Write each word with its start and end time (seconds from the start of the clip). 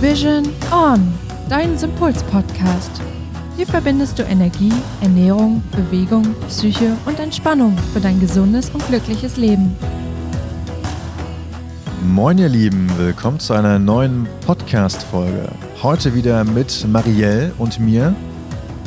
Vision 0.00 0.44
On, 0.70 1.12
dein 1.48 1.76
Sympuls-Podcast. 1.76 3.02
Hier 3.56 3.66
verbindest 3.66 4.16
du 4.16 4.22
Energie, 4.22 4.72
Ernährung, 5.00 5.60
Bewegung, 5.72 6.36
Psyche 6.46 6.96
und 7.04 7.18
Entspannung 7.18 7.76
für 7.92 7.98
dein 7.98 8.20
gesundes 8.20 8.70
und 8.70 8.86
glückliches 8.86 9.36
Leben. 9.36 9.76
Moin 12.14 12.38
ihr 12.38 12.48
Lieben, 12.48 12.88
willkommen 12.96 13.40
zu 13.40 13.54
einer 13.54 13.80
neuen 13.80 14.28
Podcast-Folge. 14.46 15.48
Heute 15.82 16.14
wieder 16.14 16.44
mit 16.44 16.86
Marielle 16.86 17.50
und 17.58 17.80
mir. 17.80 18.14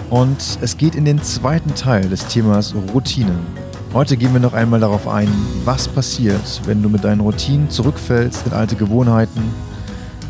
Und 0.09 0.59
es 0.61 0.77
geht 0.77 0.95
in 0.95 1.03
den 1.03 1.21
zweiten 1.21 1.75
Teil 1.75 2.07
des 2.07 2.25
Themas 2.27 2.73
Routinen. 2.93 3.45
Heute 3.93 4.15
gehen 4.15 4.31
wir 4.31 4.39
noch 4.39 4.53
einmal 4.53 4.79
darauf 4.79 5.09
ein, 5.09 5.27
was 5.65 5.89
passiert, 5.89 6.61
wenn 6.65 6.81
du 6.81 6.87
mit 6.87 7.03
deinen 7.03 7.19
Routinen 7.19 7.69
zurückfällst 7.69 8.47
in 8.47 8.53
alte 8.53 8.77
Gewohnheiten. 8.77 9.43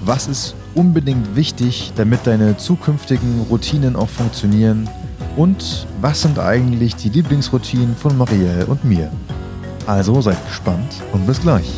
Was 0.04 0.27
ist 0.27 0.55
unbedingt 0.75 1.35
wichtig, 1.35 1.91
damit 1.95 2.25
deine 2.25 2.57
zukünftigen 2.57 3.41
Routinen 3.49 3.95
auch 3.95 4.09
funktionieren? 4.09 4.89
Und 5.35 5.88
was 6.02 6.21
sind 6.21 6.39
eigentlich 6.39 6.95
die 6.95 7.09
Lieblingsroutinen 7.09 7.95
von 7.95 8.17
Marielle 8.17 8.66
und 8.66 8.84
mir? 8.84 9.12
Also 9.88 10.21
seid 10.21 10.43
gespannt 10.45 11.02
und 11.13 11.26
bis 11.26 11.41
gleich. 11.41 11.71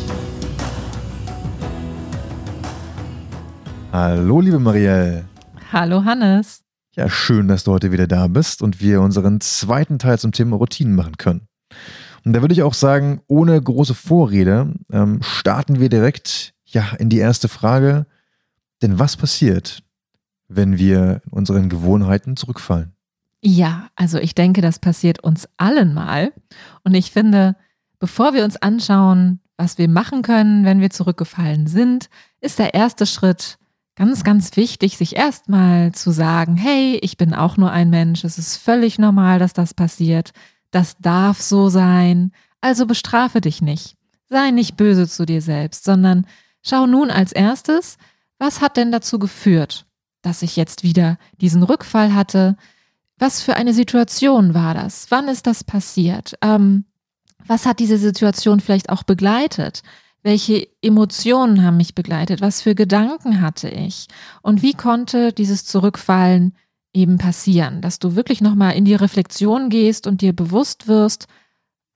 Hallo, 3.92 4.40
liebe 4.40 4.58
Marielle. 4.58 5.24
Hallo, 5.72 6.04
Hannes. 6.04 6.62
Ja, 6.96 7.08
schön, 7.08 7.48
dass 7.48 7.64
du 7.64 7.72
heute 7.72 7.92
wieder 7.92 8.06
da 8.06 8.28
bist 8.28 8.62
und 8.62 8.80
wir 8.80 9.00
unseren 9.00 9.40
zweiten 9.40 9.98
Teil 9.98 10.18
zum 10.18 10.32
Thema 10.32 10.56
Routinen 10.56 10.94
machen 10.94 11.16
können. 11.16 11.48
Und 12.24 12.32
da 12.32 12.40
würde 12.40 12.54
ich 12.54 12.62
auch 12.62 12.74
sagen, 12.74 13.20
ohne 13.26 13.60
große 13.60 13.94
Vorrede 13.94 14.72
ähm, 14.92 15.20
starten 15.22 15.80
wir 15.80 15.88
direkt 15.88 16.54
ja 16.64 16.92
in 16.98 17.08
die 17.08 17.18
erste 17.18 17.48
Frage. 17.48 18.06
Denn 18.82 18.98
was 18.98 19.16
passiert, 19.16 19.82
wenn 20.48 20.78
wir 20.78 21.22
in 21.26 21.32
unseren 21.32 21.68
Gewohnheiten 21.68 22.36
zurückfallen? 22.36 22.92
Ja, 23.40 23.88
also 23.96 24.18
ich 24.18 24.34
denke, 24.34 24.60
das 24.60 24.78
passiert 24.78 25.22
uns 25.22 25.48
allen 25.56 25.94
mal. 25.94 26.32
Und 26.82 26.94
ich 26.94 27.10
finde, 27.10 27.56
bevor 27.98 28.34
wir 28.34 28.44
uns 28.44 28.56
anschauen, 28.56 29.40
was 29.56 29.78
wir 29.78 29.88
machen 29.88 30.22
können, 30.22 30.64
wenn 30.64 30.80
wir 30.80 30.90
zurückgefallen 30.90 31.66
sind, 31.66 32.08
ist 32.40 32.58
der 32.58 32.74
erste 32.74 33.06
Schritt 33.06 33.58
ganz, 33.96 34.24
ganz 34.24 34.56
wichtig, 34.56 34.96
sich 34.96 35.16
erstmal 35.16 35.92
zu 35.92 36.10
sagen, 36.10 36.56
hey, 36.56 36.98
ich 37.02 37.16
bin 37.16 37.32
auch 37.32 37.56
nur 37.56 37.70
ein 37.70 37.90
Mensch, 37.90 38.24
es 38.24 38.38
ist 38.38 38.56
völlig 38.56 38.98
normal, 38.98 39.38
dass 39.38 39.52
das 39.52 39.72
passiert 39.72 40.32
das 40.74 40.96
darf 40.98 41.40
so 41.40 41.68
sein, 41.68 42.32
also 42.60 42.86
bestrafe 42.86 43.40
dich 43.40 43.62
nicht. 43.62 43.96
Sei 44.28 44.50
nicht 44.50 44.76
böse 44.76 45.08
zu 45.08 45.24
dir 45.24 45.40
selbst, 45.40 45.84
sondern 45.84 46.26
schau 46.62 46.86
nun 46.86 47.10
als 47.10 47.32
erstes, 47.32 47.96
was 48.38 48.60
hat 48.60 48.76
denn 48.76 48.92
dazu 48.92 49.18
geführt, 49.18 49.86
dass 50.22 50.42
ich 50.42 50.56
jetzt 50.56 50.82
wieder 50.82 51.18
diesen 51.40 51.62
Rückfall 51.62 52.14
hatte? 52.14 52.56
Was 53.18 53.42
für 53.42 53.56
eine 53.56 53.74
Situation 53.74 54.54
war 54.54 54.74
das? 54.74 55.10
Wann 55.10 55.28
ist 55.28 55.46
das 55.46 55.64
passiert? 55.64 56.34
Ähm, 56.42 56.84
was 57.46 57.66
hat 57.66 57.78
diese 57.78 57.98
Situation 57.98 58.60
vielleicht 58.60 58.90
auch 58.90 59.02
begleitet? 59.02 59.82
Welche 60.22 60.68
Emotionen 60.80 61.62
haben 61.62 61.76
mich 61.76 61.94
begleitet? 61.94 62.40
Was 62.40 62.62
für 62.62 62.74
Gedanken 62.74 63.40
hatte 63.40 63.68
ich? 63.68 64.08
Und 64.42 64.62
wie 64.62 64.72
konnte 64.72 65.32
dieses 65.32 65.64
Zurückfallen 65.66 66.54
eben 66.94 67.18
passieren, 67.18 67.82
dass 67.82 67.98
du 67.98 68.16
wirklich 68.16 68.40
nochmal 68.40 68.74
in 68.74 68.84
die 68.84 68.94
Reflexion 68.94 69.68
gehst 69.68 70.06
und 70.06 70.22
dir 70.22 70.32
bewusst 70.32 70.88
wirst, 70.88 71.26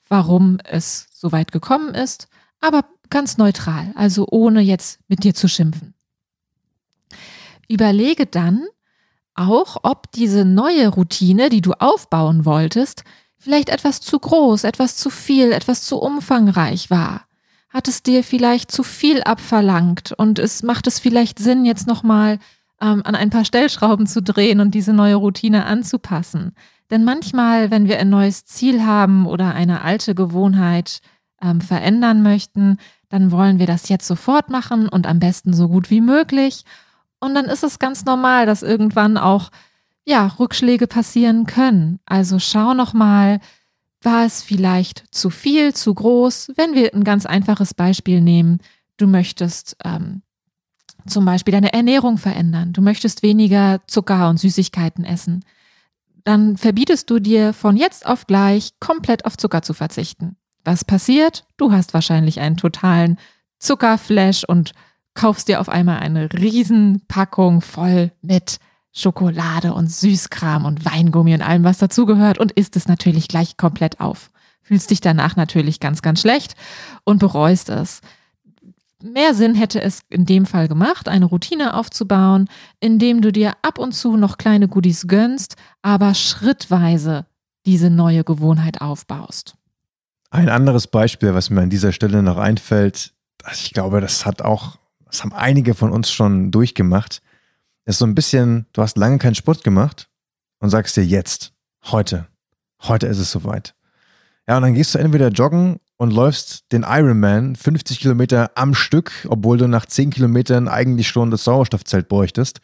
warum 0.08 0.58
es 0.64 1.08
so 1.12 1.32
weit 1.32 1.52
gekommen 1.52 1.94
ist, 1.94 2.28
aber 2.60 2.84
ganz 3.08 3.38
neutral, 3.38 3.92
also 3.94 4.26
ohne 4.30 4.60
jetzt 4.60 5.00
mit 5.08 5.24
dir 5.24 5.34
zu 5.34 5.48
schimpfen. 5.48 5.94
Überlege 7.68 8.26
dann 8.26 8.64
auch, 9.34 9.76
ob 9.82 10.10
diese 10.12 10.44
neue 10.44 10.88
Routine, 10.88 11.48
die 11.48 11.60
du 11.60 11.72
aufbauen 11.72 12.44
wolltest, 12.44 13.04
vielleicht 13.38 13.68
etwas 13.68 14.00
zu 14.00 14.18
groß, 14.18 14.64
etwas 14.64 14.96
zu 14.96 15.10
viel, 15.10 15.52
etwas 15.52 15.82
zu 15.82 15.98
umfangreich 15.98 16.90
war. 16.90 17.26
Hat 17.70 17.86
es 17.86 18.02
dir 18.02 18.24
vielleicht 18.24 18.72
zu 18.72 18.82
viel 18.82 19.22
abverlangt 19.22 20.12
und 20.12 20.38
es 20.38 20.62
macht 20.62 20.86
es 20.86 20.98
vielleicht 20.98 21.38
Sinn, 21.38 21.64
jetzt 21.64 21.86
nochmal 21.86 22.38
ähm, 22.80 23.02
an 23.04 23.14
ein 23.14 23.30
paar 23.30 23.44
Stellschrauben 23.44 24.06
zu 24.06 24.22
drehen 24.22 24.60
und 24.60 24.74
diese 24.74 24.92
neue 24.92 25.16
Routine 25.16 25.66
anzupassen. 25.66 26.54
Denn 26.90 27.04
manchmal, 27.04 27.70
wenn 27.70 27.86
wir 27.86 27.98
ein 27.98 28.08
neues 28.08 28.44
Ziel 28.46 28.84
haben 28.84 29.26
oder 29.26 29.54
eine 29.54 29.82
alte 29.82 30.14
Gewohnheit 30.14 31.00
ähm, 31.42 31.60
verändern 31.60 32.22
möchten, 32.22 32.78
dann 33.10 33.30
wollen 33.30 33.58
wir 33.58 33.66
das 33.66 33.88
jetzt 33.88 34.06
sofort 34.06 34.50
machen 34.50 34.88
und 34.88 35.06
am 35.06 35.18
besten 35.18 35.52
so 35.52 35.68
gut 35.68 35.90
wie 35.90 36.00
möglich. 36.00 36.64
Und 37.20 37.34
dann 37.34 37.46
ist 37.46 37.64
es 37.64 37.78
ganz 37.78 38.04
normal, 38.04 38.46
dass 38.46 38.62
irgendwann 38.62 39.16
auch 39.16 39.50
ja, 40.04 40.26
Rückschläge 40.38 40.86
passieren 40.86 41.46
können. 41.46 42.00
Also 42.06 42.38
schau 42.38 42.72
noch 42.74 42.94
mal, 42.94 43.40
war 44.02 44.24
es 44.24 44.42
vielleicht 44.42 45.04
zu 45.10 45.28
viel, 45.28 45.74
zu 45.74 45.92
groß? 45.92 46.52
Wenn 46.56 46.74
wir 46.74 46.94
ein 46.94 47.04
ganz 47.04 47.26
einfaches 47.26 47.74
Beispiel 47.74 48.20
nehmen, 48.20 48.58
du 48.96 49.06
möchtest 49.06 49.76
ähm, 49.84 50.22
zum 51.06 51.24
Beispiel 51.24 51.52
deine 51.52 51.72
Ernährung 51.72 52.18
verändern. 52.18 52.72
Du 52.72 52.80
möchtest 52.80 53.22
weniger 53.22 53.80
Zucker 53.86 54.28
und 54.28 54.38
Süßigkeiten 54.38 55.04
essen. 55.04 55.44
Dann 56.24 56.56
verbietest 56.56 57.10
du 57.10 57.18
dir 57.18 57.52
von 57.52 57.76
jetzt 57.76 58.06
auf 58.06 58.26
gleich 58.26 58.72
komplett 58.80 59.24
auf 59.24 59.36
Zucker 59.36 59.62
zu 59.62 59.74
verzichten. 59.74 60.36
Was 60.64 60.84
passiert? 60.84 61.44
Du 61.56 61.72
hast 61.72 61.94
wahrscheinlich 61.94 62.40
einen 62.40 62.56
totalen 62.56 63.18
Zuckerflash 63.58 64.44
und 64.44 64.72
kaufst 65.18 65.48
dir 65.48 65.60
auf 65.60 65.68
einmal 65.68 65.98
eine 65.98 66.32
Riesenpackung 66.32 67.60
voll 67.60 68.12
mit 68.22 68.60
Schokolade 68.92 69.74
und 69.74 69.90
Süßkram 69.90 70.64
und 70.64 70.84
Weingummi 70.84 71.34
und 71.34 71.42
allem, 71.42 71.64
was 71.64 71.78
dazugehört 71.78 72.38
und 72.38 72.52
isst 72.52 72.76
es 72.76 72.86
natürlich 72.86 73.26
gleich 73.26 73.56
komplett 73.56 74.00
auf. 74.00 74.30
Fühlst 74.62 74.90
dich 74.90 75.00
danach 75.00 75.34
natürlich 75.34 75.80
ganz, 75.80 76.02
ganz 76.02 76.20
schlecht 76.20 76.54
und 77.02 77.18
bereust 77.18 77.68
es. 77.68 78.00
Mehr 79.02 79.34
Sinn 79.34 79.56
hätte 79.56 79.82
es 79.82 80.02
in 80.08 80.24
dem 80.24 80.46
Fall 80.46 80.68
gemacht, 80.68 81.08
eine 81.08 81.24
Routine 81.24 81.74
aufzubauen, 81.74 82.48
indem 82.78 83.20
du 83.20 83.32
dir 83.32 83.54
ab 83.62 83.80
und 83.80 83.92
zu 83.92 84.16
noch 84.16 84.38
kleine 84.38 84.68
Goodies 84.68 85.08
gönnst, 85.08 85.56
aber 85.82 86.14
schrittweise 86.14 87.26
diese 87.66 87.90
neue 87.90 88.22
Gewohnheit 88.22 88.80
aufbaust. 88.80 89.56
Ein 90.30 90.48
anderes 90.48 90.86
Beispiel, 90.86 91.34
was 91.34 91.50
mir 91.50 91.62
an 91.62 91.70
dieser 91.70 91.90
Stelle 91.90 92.22
noch 92.22 92.36
einfällt, 92.36 93.14
ich 93.52 93.72
glaube, 93.72 94.00
das 94.00 94.24
hat 94.24 94.42
auch, 94.42 94.78
das 95.10 95.22
haben 95.22 95.32
einige 95.32 95.74
von 95.74 95.90
uns 95.90 96.10
schon 96.10 96.50
durchgemacht, 96.50 97.22
ist 97.84 97.98
so 97.98 98.06
ein 98.06 98.14
bisschen, 98.14 98.66
du 98.72 98.82
hast 98.82 98.96
lange 98.96 99.18
keinen 99.18 99.34
Sport 99.34 99.64
gemacht 99.64 100.08
und 100.60 100.70
sagst 100.70 100.96
dir 100.96 101.04
jetzt, 101.04 101.52
heute, 101.84 102.26
heute 102.82 103.06
ist 103.06 103.18
es 103.18 103.30
soweit. 103.30 103.74
Ja, 104.46 104.56
und 104.56 104.62
dann 104.62 104.74
gehst 104.74 104.94
du 104.94 104.98
entweder 104.98 105.28
joggen 105.28 105.80
und 105.96 106.12
läufst 106.12 106.70
den 106.72 106.84
Ironman 106.88 107.56
50 107.56 108.00
Kilometer 108.00 108.52
am 108.54 108.74
Stück, 108.74 109.26
obwohl 109.28 109.58
du 109.58 109.68
nach 109.68 109.84
10 109.84 110.10
Kilometern 110.10 110.68
eigentlich 110.68 111.08
schon 111.08 111.30
das 111.30 111.44
Sauerstoffzelt 111.44 112.08
bräuchtest. 112.08 112.60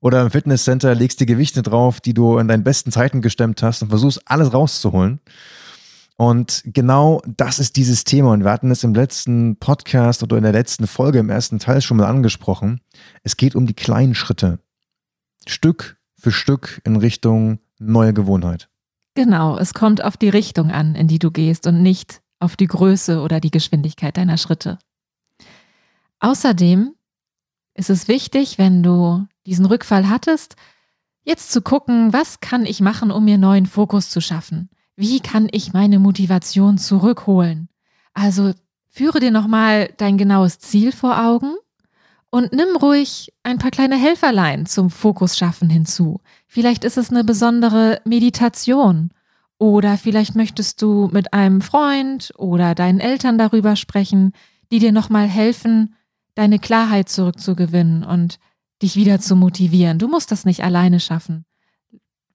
Oder 0.00 0.22
im 0.22 0.30
Fitnesscenter 0.32 0.96
legst 0.96 1.20
die 1.20 1.26
Gewichte 1.26 1.62
drauf, 1.62 2.00
die 2.00 2.14
du 2.14 2.38
in 2.38 2.48
deinen 2.48 2.64
besten 2.64 2.90
Zeiten 2.90 3.20
gestemmt 3.20 3.62
hast 3.62 3.82
und 3.82 3.90
versuchst 3.90 4.22
alles 4.24 4.52
rauszuholen. 4.52 5.20
Und 6.16 6.62
genau 6.66 7.22
das 7.26 7.58
ist 7.58 7.76
dieses 7.76 8.04
Thema. 8.04 8.32
Und 8.32 8.44
wir 8.44 8.52
hatten 8.52 8.70
es 8.70 8.84
im 8.84 8.94
letzten 8.94 9.56
Podcast 9.56 10.22
oder 10.22 10.36
in 10.36 10.42
der 10.42 10.52
letzten 10.52 10.86
Folge 10.86 11.18
im 11.18 11.30
ersten 11.30 11.58
Teil 11.58 11.80
schon 11.80 11.96
mal 11.96 12.06
angesprochen. 12.06 12.80
Es 13.22 13.36
geht 13.36 13.54
um 13.54 13.66
die 13.66 13.74
kleinen 13.74 14.14
Schritte. 14.14 14.58
Stück 15.46 15.98
für 16.16 16.30
Stück 16.30 16.80
in 16.84 16.96
Richtung 16.96 17.58
neue 17.78 18.12
Gewohnheit. 18.12 18.68
Genau, 19.14 19.58
es 19.58 19.74
kommt 19.74 20.02
auf 20.02 20.16
die 20.16 20.28
Richtung 20.28 20.70
an, 20.70 20.94
in 20.94 21.08
die 21.08 21.18
du 21.18 21.30
gehst 21.30 21.66
und 21.66 21.82
nicht 21.82 22.22
auf 22.38 22.56
die 22.56 22.66
Größe 22.66 23.20
oder 23.20 23.40
die 23.40 23.50
Geschwindigkeit 23.50 24.16
deiner 24.16 24.38
Schritte. 24.38 24.78
Außerdem 26.20 26.94
ist 27.74 27.90
es 27.90 28.08
wichtig, 28.08 28.58
wenn 28.58 28.82
du 28.82 29.26
diesen 29.46 29.66
Rückfall 29.66 30.08
hattest, 30.08 30.56
jetzt 31.24 31.52
zu 31.52 31.62
gucken, 31.62 32.12
was 32.12 32.40
kann 32.40 32.64
ich 32.64 32.80
machen, 32.80 33.10
um 33.10 33.24
mir 33.24 33.38
neuen 33.38 33.66
Fokus 33.66 34.08
zu 34.08 34.20
schaffen? 34.20 34.70
Wie 34.96 35.20
kann 35.20 35.48
ich 35.50 35.72
meine 35.72 35.98
Motivation 35.98 36.78
zurückholen? 36.78 37.68
Also 38.14 38.52
führe 38.88 39.20
dir 39.20 39.30
nochmal 39.30 39.92
dein 39.96 40.18
genaues 40.18 40.58
Ziel 40.58 40.92
vor 40.92 41.24
Augen 41.24 41.54
und 42.30 42.52
nimm 42.52 42.76
ruhig 42.76 43.32
ein 43.42 43.58
paar 43.58 43.70
kleine 43.70 43.96
Helferlein 43.96 44.66
zum 44.66 44.90
Fokus 44.90 45.36
schaffen 45.36 45.70
hinzu. 45.70 46.20
Vielleicht 46.46 46.84
ist 46.84 46.98
es 46.98 47.10
eine 47.10 47.24
besondere 47.24 48.00
Meditation 48.04 49.10
oder 49.58 49.96
vielleicht 49.96 50.34
möchtest 50.34 50.82
du 50.82 51.08
mit 51.12 51.32
einem 51.32 51.60
Freund 51.60 52.32
oder 52.36 52.74
deinen 52.74 53.00
Eltern 53.00 53.38
darüber 53.38 53.76
sprechen, 53.76 54.32
die 54.70 54.78
dir 54.78 54.92
nochmal 54.92 55.28
helfen, 55.28 55.94
deine 56.34 56.58
Klarheit 56.58 57.08
zurückzugewinnen 57.08 58.04
und 58.04 58.38
dich 58.82 58.96
wieder 58.96 59.20
zu 59.20 59.36
motivieren. 59.36 59.98
Du 59.98 60.08
musst 60.08 60.32
das 60.32 60.44
nicht 60.44 60.64
alleine 60.64 61.00
schaffen. 61.00 61.44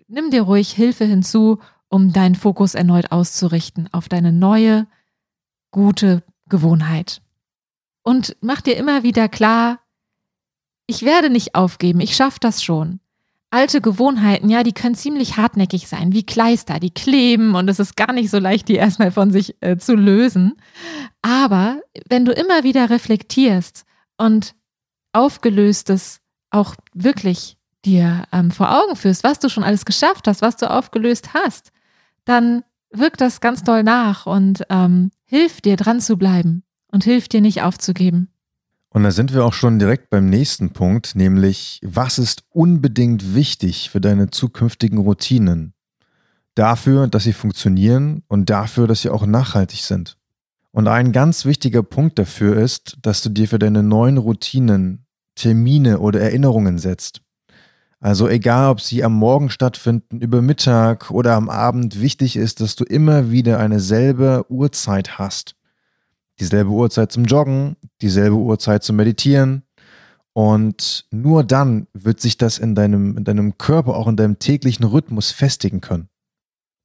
Nimm 0.07 0.31
dir 0.31 0.43
ruhig 0.43 0.71
Hilfe 0.71 1.05
hinzu, 1.05 1.59
um 1.89 2.13
deinen 2.13 2.35
Fokus 2.35 2.75
erneut 2.75 3.11
auszurichten 3.11 3.89
auf 3.91 4.09
deine 4.09 4.31
neue, 4.31 4.87
gute 5.71 6.23
Gewohnheit. 6.49 7.21
Und 8.03 8.35
mach 8.41 8.61
dir 8.61 8.77
immer 8.77 9.03
wieder 9.03 9.27
klar, 9.29 9.79
ich 10.87 11.03
werde 11.03 11.29
nicht 11.29 11.55
aufgeben, 11.55 11.99
ich 11.99 12.15
schaffe 12.15 12.39
das 12.39 12.63
schon. 12.63 12.99
Alte 13.49 13.79
Gewohnheiten, 13.79 14.49
ja, 14.49 14.63
die 14.63 14.73
können 14.73 14.95
ziemlich 14.95 15.37
hartnäckig 15.37 15.87
sein, 15.87 16.11
wie 16.13 16.25
Kleister, 16.25 16.79
die 16.79 16.89
kleben 16.89 17.55
und 17.55 17.69
es 17.69 17.79
ist 17.79 17.95
gar 17.95 18.11
nicht 18.11 18.29
so 18.29 18.39
leicht, 18.39 18.67
die 18.67 18.75
erstmal 18.75 19.11
von 19.11 19.31
sich 19.31 19.55
äh, 19.61 19.77
zu 19.77 19.95
lösen. 19.95 20.53
Aber 21.21 21.81
wenn 22.09 22.25
du 22.25 22.33
immer 22.33 22.63
wieder 22.63 22.89
reflektierst 22.89 23.85
und 24.17 24.53
Aufgelöstes 25.13 26.19
auch 26.49 26.75
wirklich 26.93 27.57
dir 27.85 28.23
ähm, 28.31 28.51
vor 28.51 28.71
Augen 28.71 28.95
führst, 28.95 29.23
was 29.23 29.39
du 29.39 29.49
schon 29.49 29.63
alles 29.63 29.85
geschafft 29.85 30.27
hast, 30.27 30.41
was 30.41 30.57
du 30.57 30.69
aufgelöst 30.69 31.33
hast, 31.33 31.71
dann 32.27 32.63
wirkt 32.91 33.21
das 33.21 33.41
ganz 33.41 33.63
doll 33.63 33.83
nach 33.83 34.25
und 34.25 34.63
ähm, 34.69 35.11
hilft 35.25 35.65
dir 35.65 35.75
dran 35.75 35.99
zu 35.99 36.17
bleiben 36.17 36.63
und 36.91 37.03
hilft 37.03 37.33
dir 37.33 37.41
nicht 37.41 37.61
aufzugeben. 37.61 38.29
Und 38.89 39.03
da 39.03 39.11
sind 39.11 39.33
wir 39.33 39.45
auch 39.45 39.53
schon 39.53 39.79
direkt 39.79 40.09
beim 40.09 40.29
nächsten 40.29 40.71
Punkt, 40.71 41.15
nämlich 41.15 41.79
was 41.83 42.17
ist 42.17 42.43
unbedingt 42.49 43.35
wichtig 43.35 43.89
für 43.89 44.01
deine 44.01 44.29
zukünftigen 44.29 44.99
Routinen? 44.99 45.73
Dafür, 46.55 47.07
dass 47.07 47.23
sie 47.23 47.33
funktionieren 47.33 48.23
und 48.27 48.49
dafür, 48.49 48.87
dass 48.87 49.01
sie 49.01 49.09
auch 49.09 49.25
nachhaltig 49.25 49.81
sind. 49.81 50.17
Und 50.71 50.87
ein 50.87 51.11
ganz 51.11 51.45
wichtiger 51.45 51.83
Punkt 51.83 52.17
dafür 52.17 52.57
ist, 52.57 52.97
dass 53.01 53.21
du 53.21 53.29
dir 53.29 53.47
für 53.47 53.59
deine 53.59 53.83
neuen 53.83 54.17
Routinen 54.17 55.05
Termine 55.35 55.99
oder 55.99 56.19
Erinnerungen 56.19 56.79
setzt. 56.79 57.21
Also 57.99 58.27
egal, 58.27 58.69
ob 58.69 58.81
sie 58.81 59.03
am 59.03 59.13
Morgen 59.13 59.49
stattfinden, 59.49 60.21
über 60.21 60.41
Mittag 60.41 61.09
oder 61.09 61.33
am 61.33 61.49
Abend, 61.49 61.99
wichtig 61.99 62.35
ist, 62.35 62.61
dass 62.61 62.75
du 62.75 62.83
immer 62.83 63.31
wieder 63.31 63.59
eine 63.59 63.79
selbe 63.79 64.45
Uhrzeit 64.49 65.17
hast. 65.17 65.55
Dieselbe 66.39 66.69
Uhrzeit 66.69 67.11
zum 67.11 67.25
Joggen, 67.25 67.75
dieselbe 68.01 68.35
Uhrzeit 68.35 68.83
zum 68.83 68.97
Meditieren. 68.97 69.63
Und 70.33 71.07
nur 71.09 71.43
dann 71.43 71.87
wird 71.93 72.21
sich 72.21 72.37
das 72.37 72.59
in 72.59 72.75
deinem, 72.75 73.17
in 73.17 73.23
deinem 73.23 73.57
Körper, 73.57 73.95
auch 73.95 74.07
in 74.07 74.15
deinem 74.15 74.37
täglichen 74.37 74.85
Rhythmus 74.85 75.31
festigen 75.31 75.81
können. 75.81 76.09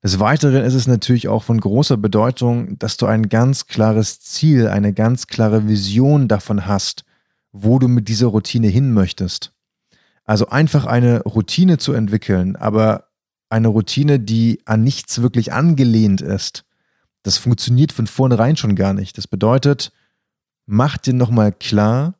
Des 0.03 0.19
Weiteren 0.19 0.64
ist 0.64 0.75
es 0.75 0.87
natürlich 0.87 1.29
auch 1.29 1.43
von 1.43 1.61
großer 1.61 1.99
Bedeutung, 1.99 2.79
dass 2.79 2.97
du 2.97 3.05
ein 3.05 3.29
ganz 3.29 3.67
klares 3.67 4.20
Ziel, 4.20 4.67
eine 4.67 4.94
ganz 4.94 5.26
klare 5.26 5.69
Vision 5.69 6.26
davon 6.26 6.67
hast, 6.67 7.05
wo 7.53 7.79
du 7.79 7.87
mit 7.87 8.09
dieser 8.09 8.29
Routine 8.29 8.69
hin 8.69 8.93
möchtest. 8.93 9.51
Also 10.25 10.49
einfach 10.49 10.87
eine 10.87 11.23
Routine 11.23 11.79
zu 11.79 11.93
entwickeln, 11.93 12.57
aber 12.57 13.09
eine 13.49 13.69
Routine, 13.69 14.19
die 14.21 14.61
an 14.65 14.83
nichts 14.83 15.21
wirklich 15.21 15.53
angelehnt 15.53 16.21
ist, 16.21 16.65
das 17.23 17.39
funktioniert 17.39 17.93
von 17.93 18.07
vornherein 18.07 18.57
schon 18.57 18.75
gar 18.75 18.95
nicht. 18.95 19.19
Das 19.19 19.29
bedeutet, 19.29 19.93
mach 20.67 20.97
dir 20.99 21.15
nochmal 21.15 21.53
klar, 21.53 22.15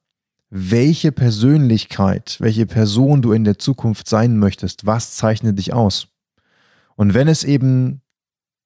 welche 0.51 1.13
Persönlichkeit, 1.13 2.37
welche 2.39 2.67
Person 2.67 3.23
du 3.23 3.33
in 3.33 3.45
der 3.45 3.59
Zukunft 3.59 4.09
sein 4.09 4.39
möchtest, 4.39 4.85
was 4.85 5.17
zeichnet 5.17 5.59
dich 5.59 5.73
aus. 5.73 6.09
Und 6.95 7.15
wenn 7.15 7.27
es 7.27 7.43
eben 7.43 8.03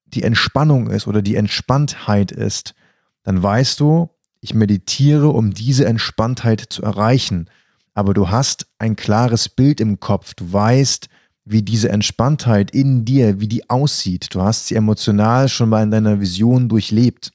die 0.05 0.25
Entspannung 0.25 0.91
ist 0.91 1.07
oder 1.07 1.23
die 1.23 1.37
Entspanntheit 1.37 2.33
ist, 2.33 2.75
dann 3.23 3.43
weißt 3.43 3.79
du, 3.81 4.11
ich 4.41 4.55
meditiere, 4.55 5.29
um 5.29 5.53
diese 5.53 5.87
Entspanntheit 5.87 6.61
zu 6.61 6.83
erreichen. 6.83 7.49
Aber 7.97 8.13
du 8.13 8.29
hast 8.29 8.67
ein 8.79 8.95
klares 8.95 9.49
Bild 9.49 9.81
im 9.81 10.01
Kopf. 10.01 10.35
Du 10.35 10.53
weißt, 10.53 11.09
wie 11.47 11.63
diese 11.63 11.89
Entspanntheit 11.89 12.71
in 12.71 13.07
dir, 13.07 13.41
wie 13.41 13.49
die 13.49 13.71
aussieht. 13.71 14.35
Du 14.35 14.43
hast 14.43 14.67
sie 14.67 14.75
emotional 14.75 15.49
schon 15.49 15.71
mal 15.71 15.83
in 15.83 15.91
deiner 15.91 16.21
Vision 16.21 16.69
durchlebt 16.69 17.33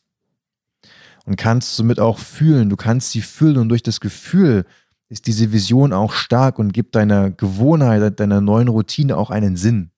und 1.25 1.35
kannst 1.35 1.75
somit 1.75 1.99
auch 1.99 2.19
fühlen. 2.19 2.69
Du 2.69 2.75
kannst 2.75 3.11
sie 3.11 3.21
fühlen 3.21 3.57
und 3.57 3.69
durch 3.69 3.81
das 3.81 4.01
Gefühl 4.01 4.65
ist 5.09 5.25
diese 5.25 5.51
Vision 5.51 5.93
auch 5.93 6.13
stark 6.13 6.59
und 6.59 6.73
gibt 6.73 6.95
deiner 6.95 7.31
Gewohnheit, 7.31 8.19
deiner 8.19 8.39
neuen 8.39 8.67
Routine 8.67 9.17
auch 9.17 9.31
einen 9.31 9.57
Sinn. 9.57 9.89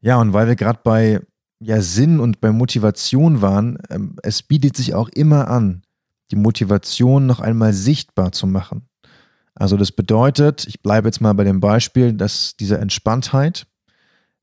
Ja, 0.00 0.18
und 0.18 0.32
weil 0.32 0.48
wir 0.48 0.56
gerade 0.56 0.80
bei 0.82 1.20
ja, 1.60 1.82
Sinn 1.82 2.18
und 2.18 2.40
bei 2.40 2.50
Motivation 2.50 3.42
waren, 3.42 3.78
ähm, 3.90 4.16
es 4.22 4.42
bietet 4.42 4.74
sich 4.74 4.94
auch 4.94 5.10
immer 5.10 5.48
an, 5.48 5.82
die 6.30 6.36
Motivation 6.36 7.26
noch 7.26 7.40
einmal 7.40 7.74
sichtbar 7.74 8.32
zu 8.32 8.46
machen. 8.46 8.88
Also 9.56 9.76
das 9.76 9.90
bedeutet, 9.90 10.66
ich 10.66 10.82
bleibe 10.82 11.08
jetzt 11.08 11.20
mal 11.20 11.32
bei 11.32 11.44
dem 11.44 11.60
Beispiel, 11.60 12.12
dass 12.12 12.56
diese 12.56 12.78
Entspanntheit, 12.78 13.66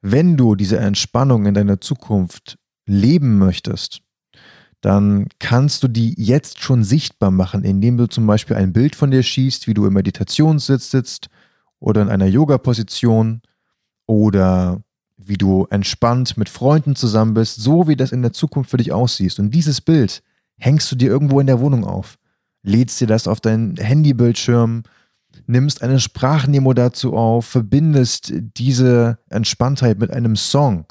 wenn 0.01 0.36
du 0.38 0.56
diese 0.56 0.77
Entspannung 0.77 1.45
in 1.45 1.54
deiner 1.54 1.80
Zukunft 1.80 2.57
leben 2.86 3.38
möchtest, 3.38 4.01
dann 4.81 5.27
kannst 5.39 5.83
du 5.83 5.88
die 5.88 6.13
jetzt 6.18 6.60
schon 6.60 6.83
sichtbar 6.83 7.31
machen, 7.31 7.63
indem 7.63 7.95
du 7.95 8.07
zum 8.07 8.27
Beispiel 8.27 8.57
ein 8.57 8.74
Bild 8.74 8.95
von 8.95 9.12
dir 9.12 9.24
schießt, 9.24 9.68
wie 9.68 9.74
du 9.74 9.86
im 9.86 9.94
Meditationssitz 9.94 10.92
sitzt 10.92 11.30
oder 11.80 12.01
in 12.01 12.10
einer 12.10 12.25
Yoga-Position 12.25 13.42
oder 14.07 14.81
wie 15.15 15.38
du 15.38 15.68
entspannt 15.69 16.38
mit 16.38 16.50
Freunden 16.50 16.95
zusammen 16.95 17.33
bist, 17.33 17.62
so 17.62 17.88
wie 17.88 17.95
das 17.95 18.12
in 18.12 18.24
der 18.24 18.33
Zukunft 18.33 18.71
für 18.71 18.77
dich 18.77 18.92
aussieht. 18.92 19.39
Und 19.39 19.51
dieses 19.51 19.80
Bild 19.80 20.21
hängst 20.57 20.92
du 20.92 20.95
dir 20.98 21.10
irgendwo 21.10 21.39
in 21.39 21.48
der 21.48 21.62
Wohnung 21.62 21.86
auf, 21.86 22.18
lädst 22.63 23.00
dir 23.00 23.07
das 23.07 23.27
auf 23.27 23.39
deinen 23.39 23.77
Handybildschirm, 23.77 24.83
nimmst 25.47 25.81
eine 25.81 26.00
Sprachnemo 26.00 26.74
dazu 26.74 27.13
auf, 27.13 27.45
verbindest 27.45 28.33
diese 28.33 29.19
Entspanntheit 29.30 30.00
mit 30.00 30.12
einem 30.12 30.35
Song, 30.35 30.85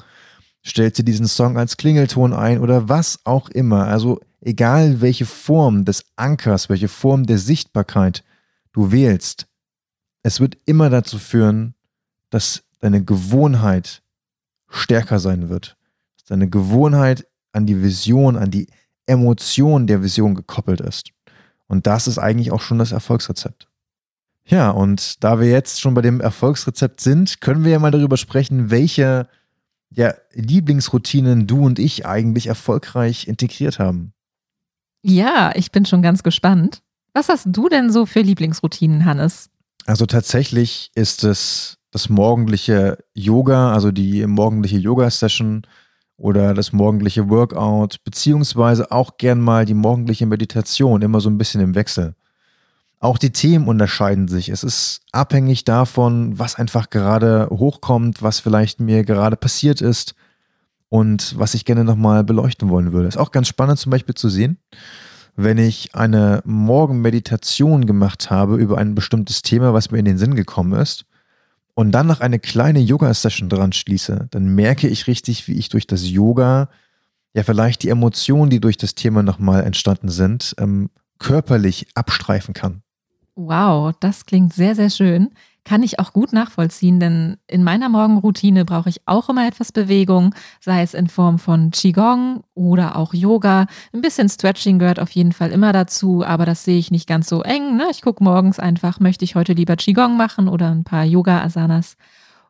stellst 0.65 0.99
dir 0.99 1.03
diesen 1.03 1.27
Song 1.27 1.57
als 1.57 1.77
Klingelton 1.77 2.33
ein 2.33 2.59
oder 2.59 2.89
was 2.89 3.19
auch 3.23 3.49
immer. 3.49 3.85
Also 3.85 4.19
egal 4.41 5.01
welche 5.01 5.25
Form 5.25 5.85
des 5.85 6.05
Ankers, 6.15 6.69
welche 6.69 6.87
Form 6.87 7.25
der 7.25 7.37
Sichtbarkeit 7.37 8.23
du 8.71 8.91
wählst, 8.91 9.47
es 10.23 10.39
wird 10.39 10.57
immer 10.65 10.89
dazu 10.89 11.19
führen, 11.19 11.75
dass 12.29 12.63
deine 12.79 13.03
Gewohnheit 13.03 14.01
stärker 14.69 15.19
sein 15.19 15.49
wird. 15.49 15.77
Dass 16.17 16.25
deine 16.25 16.49
Gewohnheit 16.49 17.27
an 17.51 17.65
die 17.65 17.81
Vision, 17.81 18.37
an 18.37 18.49
die 18.49 18.67
Emotion 19.05 19.85
der 19.85 20.01
Vision 20.01 20.33
gekoppelt 20.33 20.81
ist. 20.81 21.11
Und 21.67 21.87
das 21.87 22.07
ist 22.07 22.17
eigentlich 22.17 22.51
auch 22.51 22.61
schon 22.61 22.79
das 22.79 22.91
Erfolgsrezept. 22.91 23.67
Ja, 24.45 24.71
und 24.71 25.23
da 25.23 25.39
wir 25.39 25.49
jetzt 25.49 25.81
schon 25.81 25.93
bei 25.93 26.01
dem 26.01 26.19
Erfolgsrezept 26.19 26.99
sind, 27.01 27.39
können 27.41 27.63
wir 27.63 27.71
ja 27.71 27.79
mal 27.79 27.91
darüber 27.91 28.17
sprechen, 28.17 28.69
welche 28.71 29.27
ja, 29.89 30.13
Lieblingsroutinen 30.33 31.47
du 31.47 31.65
und 31.65 31.79
ich 31.79 32.05
eigentlich 32.05 32.47
erfolgreich 32.47 33.27
integriert 33.27 33.79
haben. 33.79 34.13
Ja, 35.01 35.51
ich 35.55 35.71
bin 35.71 35.85
schon 35.85 36.01
ganz 36.01 36.23
gespannt. 36.23 36.81
Was 37.13 37.29
hast 37.29 37.47
du 37.47 37.69
denn 37.69 37.91
so 37.91 38.05
für 38.05 38.21
Lieblingsroutinen, 38.21 39.05
Hannes? 39.05 39.49
Also 39.85 40.05
tatsächlich 40.05 40.91
ist 40.95 41.23
es 41.23 41.77
das 41.91 42.09
morgendliche 42.09 42.97
Yoga, 43.13 43.73
also 43.73 43.91
die 43.91 44.25
morgendliche 44.25 44.77
Yoga-Session 44.77 45.67
oder 46.17 46.53
das 46.53 46.73
morgendliche 46.73 47.29
Workout, 47.29 48.03
beziehungsweise 48.03 48.91
auch 48.91 49.17
gern 49.17 49.41
mal 49.41 49.65
die 49.65 49.73
morgendliche 49.73 50.25
Meditation, 50.25 51.01
immer 51.01 51.19
so 51.19 51.29
ein 51.29 51.37
bisschen 51.37 51.61
im 51.61 51.75
Wechsel. 51.75 52.15
Auch 53.03 53.17
die 53.17 53.31
Themen 53.31 53.67
unterscheiden 53.67 54.29
sich. 54.29 54.47
Es 54.47 54.63
ist 54.63 55.01
abhängig 55.11 55.65
davon, 55.65 56.39
was 56.39 56.55
einfach 56.55 56.89
gerade 56.89 57.49
hochkommt, 57.49 58.23
was 58.23 58.39
vielleicht 58.39 58.79
mir 58.79 59.03
gerade 59.03 59.35
passiert 59.35 59.81
ist 59.81 60.15
und 60.87 61.37
was 61.37 61.53
ich 61.53 61.65
gerne 61.65 61.83
nochmal 61.83 62.23
beleuchten 62.23 62.69
wollen 62.69 62.93
würde. 62.93 63.09
Ist 63.09 63.17
auch 63.17 63.33
ganz 63.33 63.49
spannend 63.49 63.77
zum 63.77 63.89
Beispiel 63.89 64.15
zu 64.15 64.29
sehen, 64.29 64.57
wenn 65.35 65.57
ich 65.57 65.93
eine 65.95 66.43
Morgenmeditation 66.45 67.85
gemacht 67.87 68.31
habe 68.31 68.55
über 68.55 68.77
ein 68.77 68.95
bestimmtes 68.95 69.41
Thema, 69.41 69.73
was 69.73 69.91
mir 69.91 69.99
in 69.99 70.05
den 70.05 70.17
Sinn 70.17 70.35
gekommen 70.35 70.79
ist 70.79 71.03
und 71.73 71.91
dann 71.91 72.07
noch 72.07 72.21
eine 72.21 72.39
kleine 72.39 72.79
Yoga-Session 72.79 73.49
dran 73.49 73.73
schließe, 73.73 74.29
dann 74.31 74.55
merke 74.55 74.87
ich 74.87 75.07
richtig, 75.07 75.49
wie 75.49 75.55
ich 75.55 75.67
durch 75.67 75.87
das 75.87 76.09
Yoga 76.09 76.69
ja 77.33 77.43
vielleicht 77.43 77.83
die 77.83 77.89
Emotionen, 77.89 78.49
die 78.49 78.61
durch 78.61 78.77
das 78.77 78.95
Thema 78.95 79.23
nochmal 79.23 79.65
entstanden 79.65 80.07
sind, 80.07 80.55
ähm, 80.57 80.89
körperlich 81.19 81.87
abstreifen 81.95 82.53
kann. 82.53 82.82
Wow, 83.35 83.93
das 83.99 84.25
klingt 84.25 84.53
sehr, 84.53 84.75
sehr 84.75 84.91
schön. 84.91 85.31
Kann 85.65 85.81
ich 85.81 85.97
auch 85.97 86.13
gut 86.13 86.33
nachvollziehen, 86.33 86.99
denn 86.99 87.37
in 87.47 87.63
meiner 87.63 87.89
Morgenroutine 87.89 88.65
brauche 88.65 88.89
ich 88.89 89.01
auch 89.07 89.29
immer 89.29 89.47
etwas 89.47 89.71
Bewegung, 89.71 90.35
sei 90.59 90.83
es 90.83 90.93
in 90.93 91.07
Form 91.07 91.39
von 91.39 91.71
Qigong 91.71 92.43
oder 92.53 92.95
auch 92.95 93.13
Yoga. 93.13 93.65
Ein 93.93 94.01
bisschen 94.01 94.29
Stretching 94.29 94.77
gehört 94.77 94.99
auf 94.99 95.09
jeden 95.11 95.31
Fall 95.31 95.51
immer 95.51 95.71
dazu, 95.71 96.23
aber 96.23 96.45
das 96.45 96.63
sehe 96.63 96.77
ich 96.77 96.91
nicht 96.91 97.07
ganz 97.07 97.27
so 97.27 97.41
eng. 97.41 97.77
Ne? 97.77 97.87
Ich 97.91 98.01
gucke 98.01 98.23
morgens 98.23 98.59
einfach, 98.59 98.99
möchte 98.99 99.23
ich 99.25 99.35
heute 99.35 99.53
lieber 99.53 99.77
Qigong 99.77 100.17
machen 100.17 100.47
oder 100.47 100.69
ein 100.69 100.83
paar 100.83 101.05
Yoga-Asanas. 101.05 101.95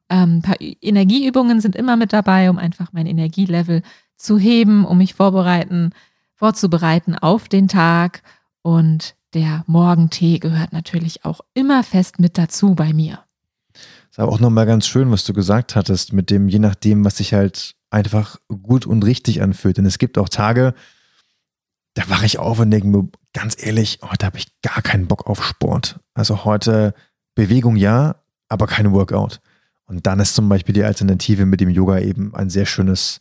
Ähm, 0.10 0.38
ein 0.38 0.42
paar 0.42 0.58
Energieübungen 0.60 1.62
sind 1.62 1.76
immer 1.76 1.96
mit 1.96 2.12
dabei, 2.12 2.50
um 2.50 2.58
einfach 2.58 2.92
mein 2.92 3.06
Energielevel 3.06 3.84
zu 4.18 4.38
heben, 4.38 4.86
um 4.86 4.98
mich 4.98 5.14
vorbereiten, 5.14 5.92
vorzubereiten 6.34 7.16
auf 7.16 7.48
den 7.48 7.68
Tag. 7.68 8.24
Und 8.64 9.16
der 9.34 9.64
Morgentee 9.68 10.40
gehört 10.40 10.74
natürlich 10.74 11.26
auch 11.26 11.42
immer 11.54 11.84
fest 11.84 12.20
mit 12.20 12.38
dazu 12.38 12.76
bei 12.76 12.94
mir. 12.94 13.20
Ist 14.12 14.20
aber 14.20 14.32
auch 14.32 14.40
nochmal 14.40 14.66
ganz 14.66 14.88
schön, 14.88 15.10
was 15.12 15.24
du 15.24 15.34
gesagt 15.34 15.76
hattest, 15.76 16.14
mit 16.14 16.30
dem, 16.30 16.48
je 16.48 16.60
nachdem, 16.60 17.04
was 17.04 17.18
sich 17.18 17.34
halt 17.34 17.76
einfach 17.90 18.38
gut 18.48 18.86
und 18.86 19.04
richtig 19.04 19.42
anfühlt. 19.42 19.78
Denn 19.78 19.86
es 19.86 19.98
gibt 19.98 20.18
auch 20.18 20.30
Tage, 20.30 20.74
da 21.96 22.10
wache 22.10 22.26
ich 22.26 22.40
auf 22.40 22.60
und 22.60 22.72
denke 22.72 22.88
mir, 22.88 23.08
ganz 23.34 23.56
ehrlich, 23.62 24.00
heute 24.04 24.26
habe 24.26 24.38
ich 24.38 24.62
gar 24.62 24.82
keinen 24.82 25.08
Bock 25.08 25.28
auf 25.28 25.44
Sport. 25.44 26.00
Also 26.14 26.46
heute 26.46 26.94
Bewegung 27.36 27.76
ja, 27.76 28.16
aber 28.50 28.68
kein 28.68 28.92
Workout. 28.92 29.42
Und 29.86 30.06
dann 30.06 30.20
ist 30.20 30.36
zum 30.36 30.48
Beispiel 30.50 30.74
die 30.74 30.84
Alternative 30.84 31.46
mit 31.46 31.60
dem 31.60 31.70
Yoga 31.70 32.00
eben 32.00 32.34
ein 32.36 32.50
sehr 32.50 32.66
schönes, 32.66 33.20